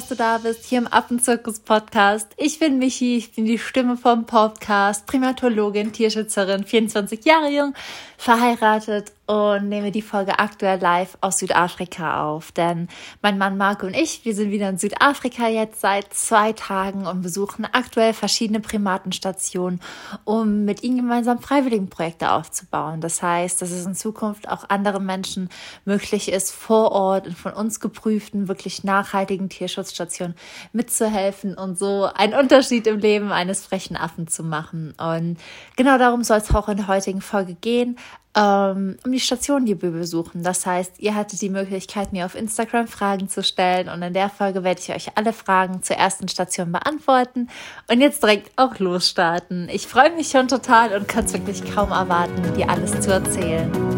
[0.00, 2.28] dass du da bist, hier im Affenzirkus-Podcast.
[2.38, 7.74] Ich bin Michi, ich bin die Stimme vom Podcast, Primatologin, Tierschützerin, 24 Jahre jung,
[8.16, 12.50] verheiratet und nehme die Folge aktuell live aus Südafrika auf.
[12.50, 12.88] Denn
[13.22, 17.22] mein Mann Marco und ich, wir sind wieder in Südafrika jetzt seit zwei Tagen und
[17.22, 19.78] besuchen aktuell verschiedene Primatenstationen,
[20.24, 23.00] um mit ihnen gemeinsam Freiwilligenprojekte aufzubauen.
[23.00, 25.48] Das heißt, dass es in Zukunft auch anderen Menschen
[25.84, 30.34] möglich ist, vor Ort in von uns geprüften, wirklich nachhaltigen Tierschutzstationen
[30.72, 34.92] mitzuhelfen und so einen Unterschied im Leben eines frechen Affen zu machen.
[34.98, 35.36] Und
[35.76, 37.96] genau darum soll es auch in der heutigen Folge gehen
[38.32, 40.44] um die Station, die wir besuchen.
[40.44, 44.28] Das heißt, ihr hattet die Möglichkeit, mir auf Instagram Fragen zu stellen und in der
[44.28, 47.48] Folge werde ich euch alle Fragen zur ersten Station beantworten
[47.90, 49.68] und jetzt direkt auch losstarten.
[49.68, 53.89] Ich freue mich schon total und kann es wirklich kaum erwarten, dir alles zu erzählen.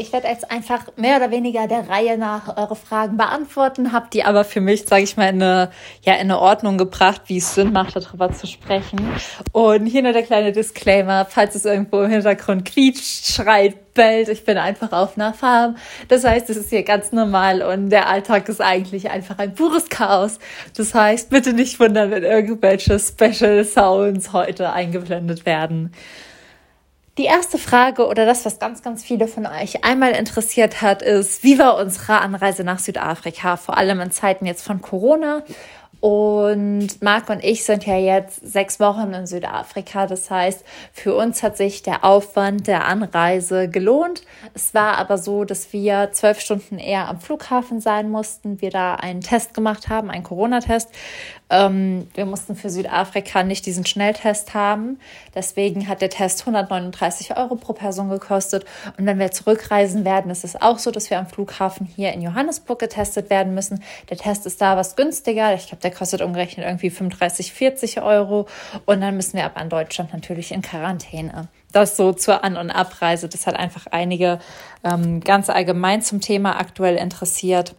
[0.00, 4.24] Ich werde jetzt einfach mehr oder weniger der Reihe nach eure Fragen beantworten, habe die
[4.24, 5.70] aber für mich, sage ich mal, in eine,
[6.02, 9.00] ja, in eine Ordnung gebracht, wie es Sinn macht, darüber zu sprechen.
[9.52, 14.44] Und hier nur der kleine Disclaimer, falls es irgendwo im Hintergrund quietscht, schreit, bellt, ich
[14.44, 15.76] bin einfach auf einer Farm.
[16.08, 19.90] Das heißt, es ist hier ganz normal und der Alltag ist eigentlich einfach ein pures
[19.90, 20.38] Chaos.
[20.76, 25.92] Das heißt, bitte nicht wundern, wenn irgendwelche Special Sounds heute eingeblendet werden.
[27.20, 31.44] Die erste Frage oder das, was ganz, ganz viele von euch einmal interessiert hat, ist,
[31.44, 35.42] wie war unsere Anreise nach Südafrika, vor allem in Zeiten jetzt von Corona
[36.00, 40.06] und Marc und ich sind ja jetzt sechs Wochen in Südafrika.
[40.06, 44.22] Das heißt, für uns hat sich der Aufwand der Anreise gelohnt.
[44.54, 48.62] Es war aber so, dass wir zwölf Stunden eher am Flughafen sein mussten.
[48.62, 50.88] Wir da einen Test gemacht haben, einen Corona-Test.
[51.50, 54.98] Ähm, wir mussten für Südafrika nicht diesen Schnelltest haben.
[55.34, 58.64] Deswegen hat der Test 139 Euro pro Person gekostet.
[58.96, 62.22] Und wenn wir zurückreisen werden, ist es auch so, dass wir am Flughafen hier in
[62.22, 63.82] Johannesburg getestet werden müssen.
[64.08, 65.54] Der Test ist da was günstiger.
[65.54, 68.46] Ich glaube, der kostet umgerechnet irgendwie 35, 40 Euro.
[68.86, 71.48] Und dann müssen wir ab an Deutschland natürlich in Quarantäne.
[71.72, 73.28] Das so zur An- und Abreise.
[73.28, 74.38] Das hat einfach einige
[74.84, 77.74] ähm, ganz allgemein zum Thema aktuell interessiert.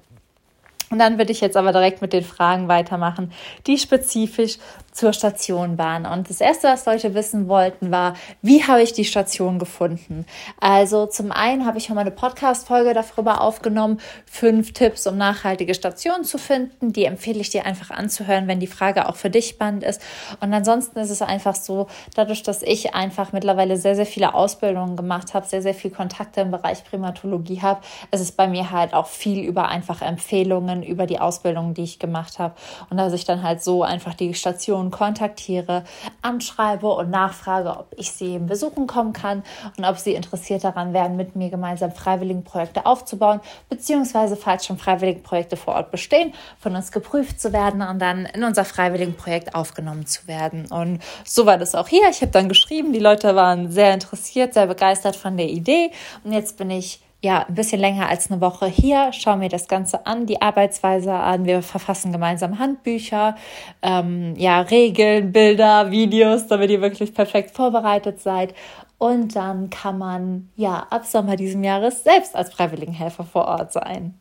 [0.92, 3.32] Und dann würde ich jetzt aber direkt mit den Fragen weitermachen,
[3.66, 4.58] die spezifisch
[4.92, 6.06] zur Station waren.
[6.06, 10.26] Und das Erste, was Leute wissen wollten, war, wie habe ich die Station gefunden?
[10.60, 15.74] Also zum einen habe ich schon mal eine Podcast-Folge darüber aufgenommen, fünf Tipps, um nachhaltige
[15.74, 16.94] Stationen zu finden.
[16.94, 20.02] Die empfehle ich dir einfach anzuhören, wenn die Frage auch für dich spannend ist.
[20.42, 24.98] Und ansonsten ist es einfach so, dadurch, dass ich einfach mittlerweile sehr, sehr viele Ausbildungen
[24.98, 27.82] gemacht habe, sehr, sehr viel Kontakte im Bereich Primatologie habe,
[28.12, 32.00] ist es bei mir halt auch viel über einfach Empfehlungen, über die Ausbildung, die ich
[32.00, 32.56] gemacht habe.
[32.90, 35.84] Und dass ich dann halt so einfach die Station Person kontaktiere,
[36.22, 39.44] anschreibe und nachfrage, ob ich sie besuchen kommen kann
[39.78, 45.58] und ob sie interessiert daran wären, mit mir gemeinsam Freiwilligenprojekte aufzubauen, beziehungsweise falls schon Freiwilligenprojekte
[45.58, 50.28] vor Ort bestehen, von uns geprüft zu werden und dann in unser Freiwilligenprojekt aufgenommen zu
[50.28, 50.66] werden.
[50.72, 52.10] Und so war das auch hier.
[52.10, 55.92] Ich habe dann geschrieben, die Leute waren sehr interessiert, sehr begeistert von der Idee
[56.24, 59.68] und jetzt bin ich ja, ein bisschen länger als eine Woche hier, schauen mir das
[59.68, 61.46] Ganze an, die Arbeitsweise an.
[61.46, 63.36] Wir verfassen gemeinsam Handbücher,
[63.84, 68.56] ähm, ja, Regeln, Bilder, Videos, damit ihr wirklich perfekt vorbereitet seid.
[68.98, 74.16] Und dann kann man ja ab Sommer diesen Jahres selbst als Freiwilligenhelfer vor Ort sein.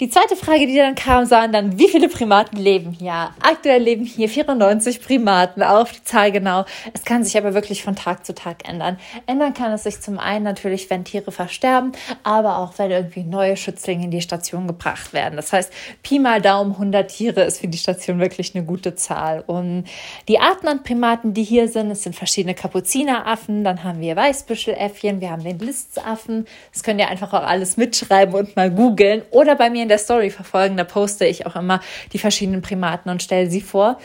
[0.00, 3.30] Die zweite Frage, die dann kam, waren dann, wie viele Primaten leben hier?
[3.40, 6.64] Aktuell leben hier 94 Primaten, auf die Zahl genau.
[6.92, 8.98] Es kann sich aber wirklich von Tag zu Tag ändern.
[9.26, 11.92] Ändern kann es sich zum einen natürlich, wenn Tiere versterben,
[12.24, 15.36] aber auch, wenn irgendwie neue Schützlinge in die Station gebracht werden.
[15.36, 15.72] Das heißt,
[16.02, 19.44] Pi mal Daumen 100 Tiere ist für die Station wirklich eine gute Zahl.
[19.46, 19.84] Und
[20.26, 25.20] die Arten an Primaten, die hier sind, es sind verschiedene Kapuzineraffen, dann haben wir Weißbüscheläffchen,
[25.20, 26.48] wir haben den Listaffen.
[26.72, 29.22] Das könnt ihr einfach auch alles mitschreiben und mal googeln.
[29.30, 31.80] Oder bei mir in der Story verfolgen, da poste ich auch immer
[32.12, 33.98] die verschiedenen Primaten und stelle sie vor.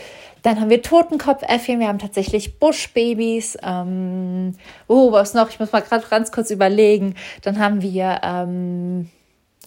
[0.43, 3.57] Dann haben wir Totenkopfäffchen, wir haben tatsächlich Buschbabys.
[3.63, 4.55] Ähm,
[4.87, 5.49] oh, was noch?
[5.49, 7.15] Ich muss mal gerade ganz kurz überlegen.
[7.41, 9.09] Dann haben wir ähm,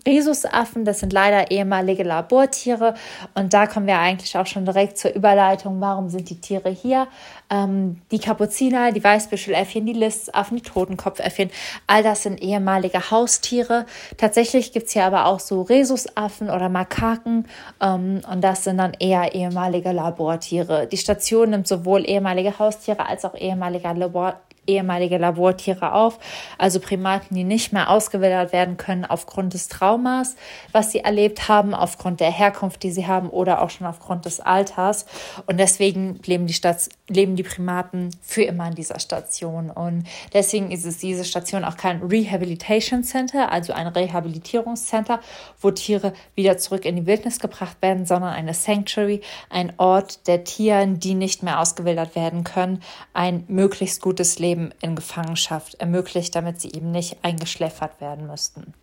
[0.07, 2.95] Rhesusaffen, das sind leider ehemalige Labortiere.
[3.35, 7.07] Und da kommen wir eigentlich auch schon direkt zur Überleitung, warum sind die Tiere hier?
[7.51, 11.51] Ähm, die Kapuziner, die Weißbüscheläffchen, die Listaffen, die Totenkopfäffchen,
[11.87, 13.87] all das sind ehemalige Haustiere.
[14.17, 17.47] Tatsächlich gibt es hier aber auch so Rhesusaffen oder Makaken
[17.81, 20.87] ähm, und das sind dann eher ehemalige Labortiere.
[20.87, 26.19] Die Station nimmt sowohl ehemalige Haustiere als auch ehemalige Labor ehemalige Labortiere auf,
[26.57, 30.37] also Primaten, die nicht mehr ausgewildert werden können aufgrund des Traumas,
[30.71, 34.41] was sie erlebt haben, aufgrund der Herkunft, die sie haben oder auch schon aufgrund des
[34.41, 35.07] Alters.
[35.47, 39.71] Und deswegen leben die, Stat leben die Primaten für immer in dieser Station.
[39.71, 45.21] Und deswegen ist es diese Station auch kein Rehabilitation Center, also ein Rehabilitierungscenter,
[45.61, 50.45] wo Tiere wieder zurück in die Wildnis gebracht werden, sondern eine Sanctuary, ein Ort der
[50.45, 52.83] Tieren, die nicht mehr ausgewildert werden können,
[53.13, 58.75] ein möglichst gutes Leben Leben in Gefangenschaft ermöglicht, damit sie eben nicht eingeschläfert werden müssten.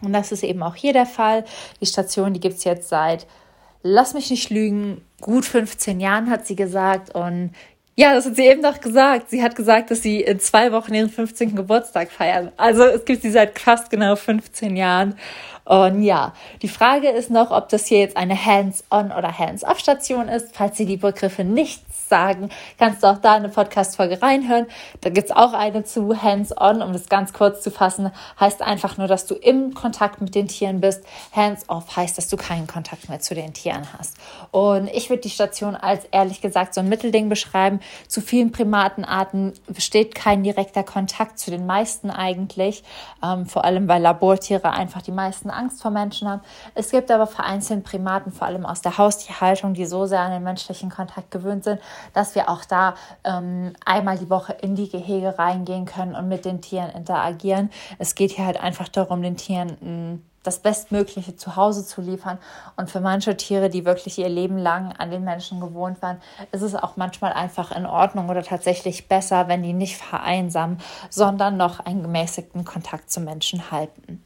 [0.00, 1.44] Und das ist eben auch hier der Fall.
[1.80, 3.26] Die Station, die gibt es jetzt seit,
[3.82, 7.14] lass mich nicht lügen, gut 15 Jahren, hat sie gesagt.
[7.14, 7.50] Und
[7.96, 9.30] ja, das hat sie eben noch gesagt.
[9.30, 11.54] Sie hat gesagt, dass sie in zwei Wochen ihren 15.
[11.54, 12.50] Geburtstag feiern.
[12.56, 15.16] Also es gibt sie seit fast genau 15 Jahren.
[15.64, 20.54] Und ja, die Frage ist noch, ob das hier jetzt eine Hands-on oder Hands-off-Station ist.
[20.54, 24.66] Falls Sie die Begriffe nicht sagen, kannst du auch da eine Podcast-Folge reinhören.
[25.00, 28.10] Da gibt's auch eine zu Hands-on, um das ganz kurz zu fassen.
[28.38, 31.02] Heißt einfach nur, dass du im Kontakt mit den Tieren bist.
[31.34, 34.16] Hands-off heißt, dass du keinen Kontakt mehr zu den Tieren hast.
[34.50, 37.80] Und ich würde die Station als ehrlich gesagt so ein Mittelding beschreiben.
[38.08, 42.84] Zu vielen Primatenarten besteht kein direkter Kontakt zu den meisten eigentlich.
[43.22, 46.42] Ähm, vor allem, weil Labortiere einfach die meisten Angst vor Menschen haben.
[46.74, 50.42] Es gibt aber vereinzelt Primaten, vor allem aus der Haustierhaltung, die so sehr an den
[50.42, 51.80] menschlichen Kontakt gewöhnt sind,
[52.12, 52.94] dass wir auch da
[53.24, 57.70] ähm, einmal die Woche in die Gehege reingehen können und mit den Tieren interagieren.
[57.98, 62.38] Es geht hier halt einfach darum, den Tieren mm, das bestmögliche Zuhause zu liefern.
[62.76, 66.20] Und für manche Tiere, die wirklich ihr Leben lang an den Menschen gewohnt waren,
[66.52, 70.78] ist es auch manchmal einfach in Ordnung oder tatsächlich besser, wenn die nicht vereinsamen,
[71.10, 74.22] sondern noch einen gemäßigten Kontakt zu Menschen halten.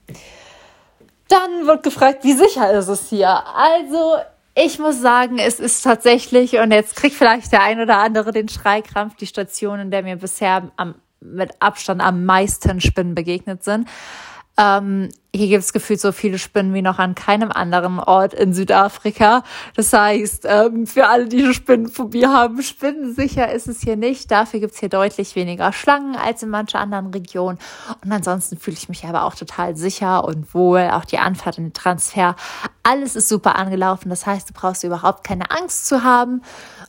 [1.28, 3.42] Dann wird gefragt, wie sicher ist es hier?
[3.54, 4.16] Also
[4.54, 8.48] ich muss sagen, es ist tatsächlich, und jetzt kriegt vielleicht der ein oder andere den
[8.48, 13.88] Schreikrampf, die Station, in der mir bisher am, mit Abstand am meisten Spinnen begegnet sind.
[14.58, 18.52] Ähm, hier gibt es gefühlt so viele Spinnen wie noch an keinem anderen Ort in
[18.52, 19.44] Südafrika.
[19.76, 24.30] Das heißt, ähm, für alle, die eine Spinnenphobie haben, spinnensicher ist es hier nicht.
[24.32, 27.58] Dafür gibt es hier deutlich weniger Schlangen als in manchen anderen Regionen.
[28.02, 30.90] Und ansonsten fühle ich mich aber auch total sicher und wohl.
[30.92, 32.34] Auch die Anfahrt und den Transfer.
[32.82, 34.08] Alles ist super angelaufen.
[34.08, 36.42] Das heißt, du brauchst überhaupt keine Angst zu haben.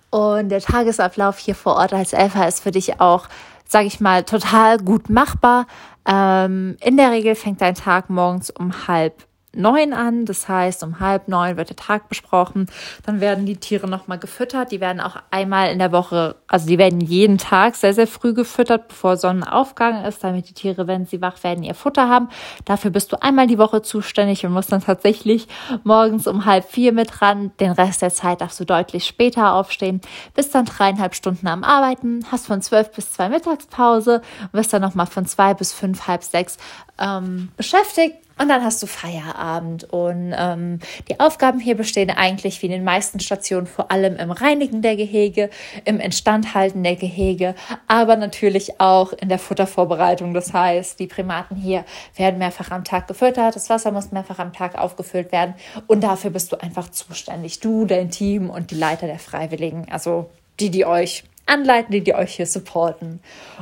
[0.09, 3.27] Und der Tagesablauf hier vor Ort als Elfer ist für dich auch
[3.69, 5.67] sage ich mal, total gut machbar.
[6.11, 10.25] Ähm, in der Regel fängt dein Tag morgens um halb neun an.
[10.25, 12.67] Das heißt, um halb neun wird der Tag besprochen.
[13.05, 14.71] Dann werden die Tiere nochmal gefüttert.
[14.71, 18.33] Die werden auch einmal in der Woche, also die werden jeden Tag sehr, sehr früh
[18.33, 22.29] gefüttert, bevor Sonnenaufgang ist, damit die Tiere, wenn sie wach werden, ihr Futter haben.
[22.65, 25.47] Dafür bist du einmal die Woche zuständig und musst dann tatsächlich
[25.83, 27.51] morgens um halb vier mit ran.
[27.59, 30.01] Den Rest der Zeit darfst du deutlich später aufstehen.
[30.35, 34.81] Bist dann dreieinhalb Stunden am Arbeiten, hast von zwölf bis zwei Mittagspause und wirst dann
[34.81, 36.57] nochmal von zwei bis fünf, halb sechs
[36.99, 39.83] ähm, beschäftigt und dann hast du Feierabend.
[39.85, 44.31] Und ähm, die Aufgaben hier bestehen eigentlich wie in den meisten Stationen vor allem im
[44.31, 45.49] Reinigen der Gehege,
[45.85, 47.55] im Instandhalten der Gehege,
[47.87, 50.33] aber natürlich auch in der Futtervorbereitung.
[50.33, 51.83] Das heißt, die Primaten hier
[52.15, 55.55] werden mehrfach am Tag gefüttert, das Wasser muss mehrfach am Tag aufgefüllt werden
[55.87, 57.59] und dafür bist du einfach zuständig.
[57.59, 62.35] Du, dein Team und die Leiter der Freiwilligen, also die, die euch anleiten, die, euch
[62.35, 63.19] hier supporten.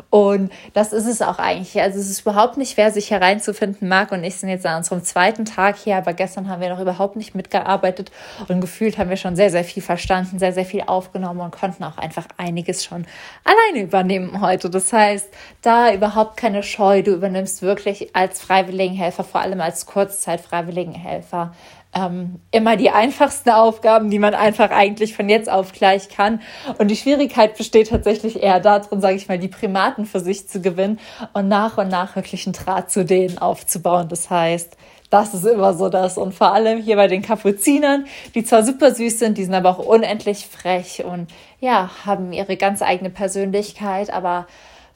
[0.09, 1.81] Und das ist es auch eigentlich.
[1.81, 4.11] Also es ist überhaupt nicht wer sich hereinzufinden mag.
[4.11, 7.15] Und ich sind jetzt an unserem zweiten Tag hier, aber gestern haben wir noch überhaupt
[7.15, 8.11] nicht mitgearbeitet
[8.47, 11.83] und gefühlt haben wir schon sehr, sehr viel verstanden, sehr, sehr viel aufgenommen und konnten
[11.83, 13.05] auch einfach einiges schon
[13.43, 14.69] alleine übernehmen heute.
[14.69, 15.29] Das heißt,
[15.61, 17.01] da überhaupt keine Scheu.
[17.01, 21.53] Du übernimmst wirklich als Freiwilligenhelfer, vor allem als Kurzzeit-Freiwilligenhelfer,
[21.93, 26.41] ähm, immer die einfachsten Aufgaben, die man einfach eigentlich von jetzt auf gleich kann.
[26.77, 30.61] Und die Schwierigkeit besteht tatsächlich eher darin, sage ich mal, die Primaten für sich zu
[30.61, 30.99] gewinnen
[31.33, 34.09] und nach und nach wirklich einen Draht zu denen aufzubauen.
[34.09, 34.77] Das heißt,
[35.09, 36.17] das ist immer so das.
[36.17, 39.69] Und vor allem hier bei den Kapuzinern, die zwar super süß sind, die sind aber
[39.69, 41.27] auch unendlich frech und
[41.59, 44.47] ja, haben ihre ganz eigene Persönlichkeit, aber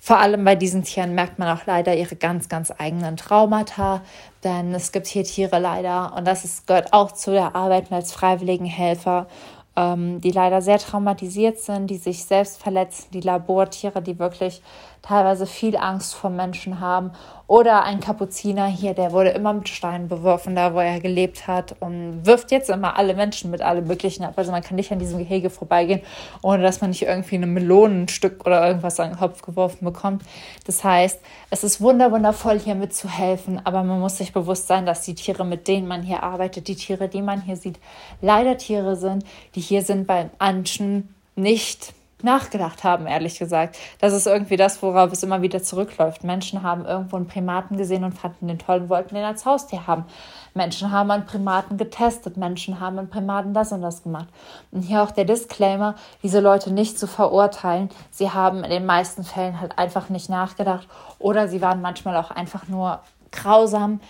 [0.04, 4.02] vor allem bei diesen Tieren merkt man auch leider ihre ganz, ganz eigenen Traumata,
[4.44, 8.12] denn es gibt hier Tiere leider, und das ist, gehört auch zu der Arbeit als
[8.12, 9.28] Freiwilligenhelfer,
[9.76, 14.62] ähm, die leider sehr traumatisiert sind, die sich selbst verletzen, die Labortiere, die wirklich
[15.02, 17.12] teilweise viel Angst vor Menschen haben.
[17.48, 21.76] Oder ein Kapuziner hier, der wurde immer mit Steinen beworfen, da wo er gelebt hat
[21.82, 24.36] und wirft jetzt immer alle Menschen mit allem Möglichen ab.
[24.38, 26.02] Also man kann nicht an diesem Gehege vorbeigehen,
[26.42, 30.24] ohne dass man nicht irgendwie ein Melonenstück oder irgendwas an den Kopf geworfen bekommt.
[30.66, 35.16] Das heißt, es ist wunderwundervoll, hier mitzuhelfen, aber man muss sich bewusst sein, dass die
[35.16, 37.80] Tiere, mit denen man hier arbeitet, die Tiere, die man hier sieht,
[38.22, 39.26] leider Tiere sind,
[39.56, 43.78] die hier sind bei manchen nicht nachgedacht haben, ehrlich gesagt.
[44.00, 46.24] Das ist irgendwie das, worauf es immer wieder zurückläuft.
[46.24, 49.88] Menschen haben irgendwo einen Primaten gesehen und fanden den toll und wollten den als Haustier
[49.88, 50.06] haben.
[50.54, 54.28] Menschen haben an Primaten getestet, Menschen haben an Primaten das und das gemacht.
[54.72, 57.90] Und hier auch der Disclaimer, diese Leute nicht zu verurteilen.
[58.12, 60.88] Sie haben in den meisten Fällen halt einfach nicht nachgedacht
[61.20, 63.00] oder sie waren manchmal auch einfach nur
[63.32, 64.02] grausam.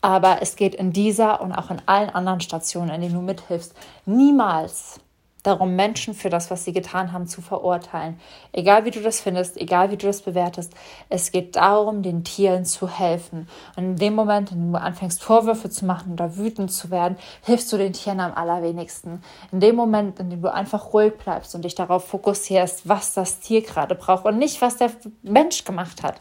[0.00, 3.74] Aber es geht in dieser und auch in allen anderen Stationen, in denen du mithilfst,
[4.06, 5.00] niemals
[5.42, 8.18] darum, Menschen für das, was sie getan haben, zu verurteilen.
[8.52, 10.72] Egal wie du das findest, egal wie du das bewertest,
[11.08, 13.48] es geht darum, den Tieren zu helfen.
[13.76, 17.16] Und in dem Moment, in dem du anfängst, Vorwürfe zu machen oder wütend zu werden,
[17.42, 19.22] hilfst du den Tieren am allerwenigsten.
[19.52, 23.40] In dem Moment, in dem du einfach ruhig bleibst und dich darauf fokussierst, was das
[23.40, 24.90] Tier gerade braucht und nicht, was der
[25.22, 26.16] Mensch gemacht hat,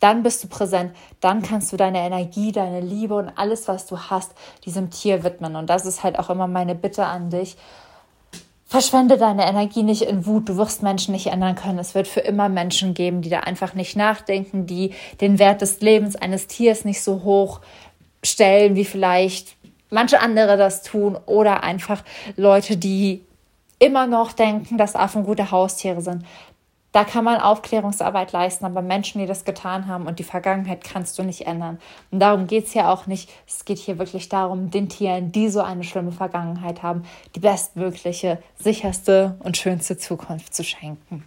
[0.00, 3.98] dann bist du präsent, dann kannst du deine Energie, deine Liebe und alles, was du
[3.98, 4.32] hast,
[4.64, 5.56] diesem Tier widmen.
[5.56, 7.56] Und das ist halt auch immer meine Bitte an dich
[8.68, 10.48] Verschwende deine Energie nicht in Wut.
[10.48, 11.78] Du wirst Menschen nicht ändern können.
[11.78, 15.80] Es wird für immer Menschen geben, die da einfach nicht nachdenken, die den Wert des
[15.80, 17.60] Lebens eines Tiers nicht so hoch
[18.24, 19.54] stellen, wie vielleicht
[19.90, 21.16] manche andere das tun.
[21.26, 22.02] Oder einfach
[22.36, 23.22] Leute, die
[23.78, 26.24] immer noch denken, dass Affen gute Haustiere sind.
[26.96, 31.18] Da kann man Aufklärungsarbeit leisten, aber Menschen, die das getan haben und die Vergangenheit kannst
[31.18, 31.78] du nicht ändern.
[32.10, 33.30] Und darum geht es ja auch nicht.
[33.46, 37.02] Es geht hier wirklich darum, den Tieren, die so eine schlimme Vergangenheit haben,
[37.34, 41.22] die bestmögliche, sicherste und schönste Zukunft zu schenken.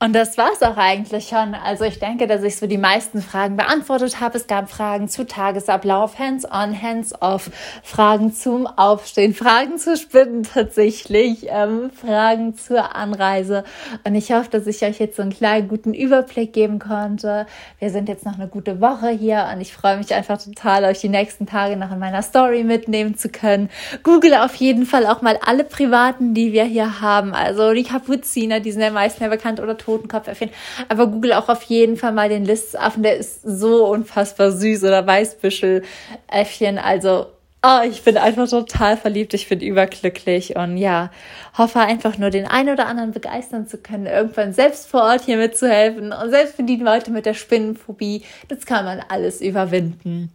[0.00, 1.54] Und das war es auch eigentlich schon.
[1.54, 4.36] Also ich denke, dass ich so die meisten Fragen beantwortet habe.
[4.36, 7.50] Es gab Fragen zu Tagesablauf, hands-on, hands-off,
[7.82, 13.64] Fragen zum Aufstehen, Fragen zu Spinnen tatsächlich, ähm, Fragen zur Anreise.
[14.04, 17.46] Und ich hoffe, dass ich euch jetzt so einen kleinen guten Überblick geben konnte.
[17.78, 21.00] Wir sind jetzt noch eine gute Woche hier und ich freue mich einfach total, euch
[21.00, 23.70] die nächsten Tage noch in meiner Story mitnehmen zu können.
[24.02, 27.32] Google auf jeden Fall auch mal alle Privaten, die wir hier haben.
[27.32, 30.50] Also die Kapuziner, die sind ja meist mehr bekannt oder tot Totenkopfäffchen.
[30.88, 35.06] Aber google auch auf jeden Fall mal den Listaffen, der ist so unfassbar süß oder
[35.06, 36.78] Weißbüscheläffchen.
[36.78, 37.26] Also
[37.66, 41.10] Oh, ich bin einfach total verliebt, ich bin überglücklich und ja,
[41.56, 45.38] hoffe einfach nur den einen oder anderen begeistern zu können, irgendwann selbst vor Ort hier
[45.38, 50.30] mitzuhelfen und selbst für die Leute mit der Spinnenphobie, das kann man alles überwinden.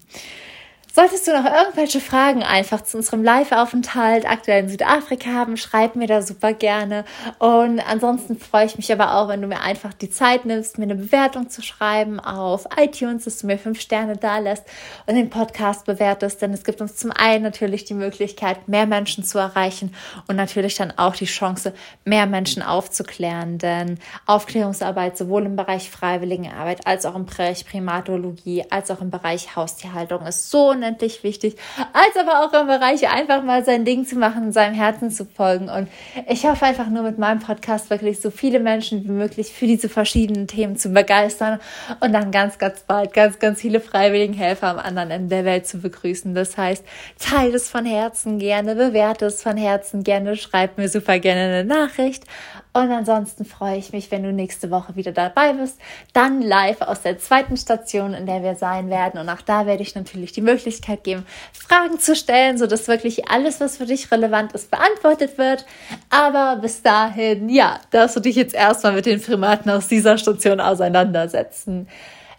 [0.99, 6.07] Solltest du noch irgendwelche Fragen einfach zu unserem Live-Aufenthalt aktuell in Südafrika haben, schreib mir
[6.07, 7.05] da super gerne.
[7.37, 10.83] Und ansonsten freue ich mich aber auch, wenn du mir einfach die Zeit nimmst, mir
[10.83, 14.65] eine Bewertung zu schreiben auf iTunes, dass du mir fünf Sterne da lässt
[15.07, 16.41] und den Podcast bewertest.
[16.41, 19.95] Denn es gibt uns zum einen natürlich die Möglichkeit, mehr Menschen zu erreichen
[20.27, 23.57] und natürlich dann auch die Chance, mehr Menschen aufzuklären.
[23.57, 29.55] Denn Aufklärungsarbeit sowohl im Bereich Freiwilligenarbeit als auch im Bereich Primatologie als auch im Bereich
[29.55, 31.55] Haustierhaltung ist so unendlich wichtig,
[31.93, 35.69] als aber auch im Bereich einfach mal sein Ding zu machen, seinem Herzen zu folgen.
[35.69, 35.87] Und
[36.27, 39.89] ich hoffe einfach nur mit meinem Podcast wirklich so viele Menschen wie möglich für diese
[39.89, 41.59] verschiedenen Themen zu begeistern
[41.99, 45.67] und dann ganz, ganz bald ganz, ganz viele freiwilligen Helfer am anderen Ende der Welt
[45.67, 46.33] zu begrüßen.
[46.33, 46.83] Das heißt,
[47.19, 51.63] teilt es von Herzen gerne, bewerte es von Herzen gerne, schreibt mir super gerne eine
[51.65, 52.23] Nachricht
[52.71, 55.79] und ansonsten freue ich mich, wenn du nächste Woche wieder dabei bist.
[56.13, 59.19] Dann live aus der zweiten Station, in der wir sein werden.
[59.19, 63.59] Und auch da werde ich natürlich die Möglichkeit geben, Fragen zu stellen, sodass wirklich alles,
[63.59, 65.65] was für dich relevant ist, beantwortet wird.
[66.11, 70.59] Aber bis dahin, ja, darfst du dich jetzt erstmal mit den Primaten aus dieser Station
[70.59, 71.87] auseinandersetzen.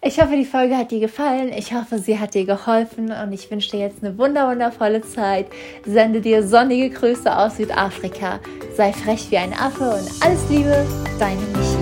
[0.03, 1.53] Ich hoffe, die Folge hat dir gefallen.
[1.53, 5.47] Ich hoffe, sie hat dir geholfen und ich wünsche dir jetzt eine wundervolle Zeit.
[5.85, 8.41] Sende dir sonnige Grüße aus Südafrika.
[8.75, 10.87] Sei frech wie ein Affe und alles Liebe,
[11.19, 11.80] deine Michi.